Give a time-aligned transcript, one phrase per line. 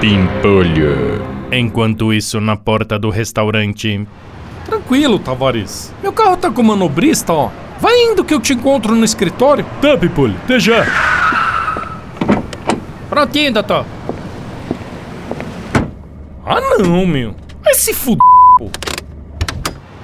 [0.00, 1.22] Pimpolho.
[1.52, 4.04] Enquanto isso, na porta do restaurante.
[4.64, 5.94] Tranquilo, Tavares.
[6.02, 7.50] Meu carro tá com manobrista, ó.
[7.78, 9.64] Vai indo que eu te encontro no escritório.
[9.80, 10.84] Tá, Pimpolho, até já.
[13.08, 13.86] Prontinho, doutor.
[16.44, 17.36] Ah, não, meu.
[17.62, 18.18] Vai se fuder,
[18.58, 18.68] pô.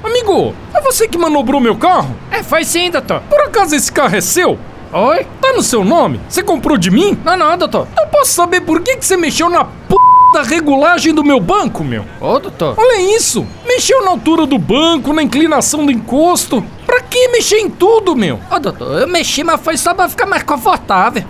[0.04, 2.14] Amigo, é você que manobrou meu carro?
[2.30, 3.20] É, foi sim, doutor.
[3.22, 4.56] Por acaso esse carro é seu?
[4.92, 5.26] Oi?
[5.40, 6.20] Tá no seu nome?
[6.28, 7.18] Você comprou de mim?
[7.24, 7.88] Não, não, doutor.
[7.98, 9.94] Eu posso saber por que, que você mexeu na p
[10.34, 12.04] da regulagem do meu banco, meu?
[12.20, 12.74] Ô, doutor.
[12.76, 13.46] Olha isso!
[13.66, 16.62] Mexeu na altura do banco, na inclinação do encosto.
[16.84, 18.38] Pra que mexer em tudo, meu?
[18.50, 21.24] Ô, doutor, eu mexi, mas foi só pra ficar mais confortável.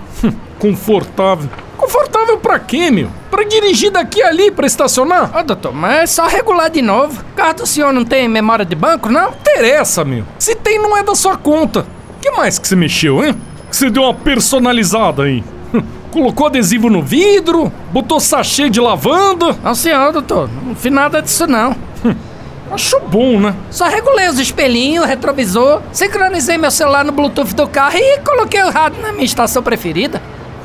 [0.58, 1.48] Confortável.
[1.76, 3.08] Confortável pra quê, meu?
[3.30, 5.36] Pra dirigir daqui ali pra estacionar?
[5.36, 7.20] Ô, doutor, mas é só regular de novo.
[7.32, 9.30] O carro do senhor não tem memória de banco, não?
[9.30, 10.24] Interessa, meu.
[10.38, 11.86] Se tem, não é da sua conta.
[12.20, 13.34] que mais que você mexeu, hein?
[13.72, 15.42] Que você deu uma personalizada aí.
[16.12, 19.56] Colocou adesivo no vidro, botou sachê de lavanda.
[19.64, 20.50] Não, senhor, doutor.
[20.62, 21.74] Não fiz nada disso, não.
[22.70, 23.54] Achou bom, né?
[23.70, 28.70] Só regulei os espelhinhos, retrovisor, sincronizei meu celular no Bluetooth do carro e coloquei o
[28.70, 30.20] rádio na minha estação preferida.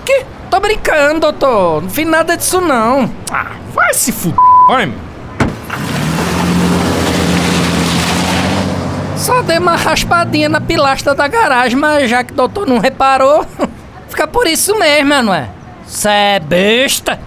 [0.05, 0.25] Que?
[0.51, 1.83] Tô brincando, doutor.
[1.83, 3.09] Não fiz nada disso, não.
[3.31, 4.37] Ah, vai se fuder,
[4.67, 5.06] vai, meu.
[9.27, 13.45] Só dei uma raspadinha na pilastra da garagem, mas já que o doutor não reparou,
[14.07, 15.49] fica por isso mesmo, não é?
[15.85, 17.19] Cê é besta.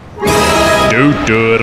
[0.91, 1.61] Doutor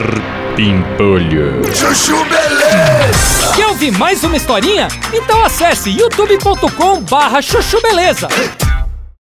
[0.55, 1.63] Pimpolho.
[1.75, 3.52] Chuchu Beleza!
[3.55, 4.89] Quer ouvir mais uma historinha?
[5.11, 8.27] Então acesse youtube.com barra chuchu beleza.